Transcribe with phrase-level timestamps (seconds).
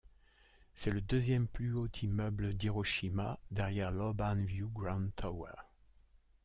[0.73, 5.51] C'est le deuxième plus haut immeuble d'Hiroshima derrière l'Urban View Grand Tower.